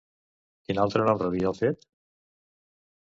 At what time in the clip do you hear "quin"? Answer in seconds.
0.69-0.79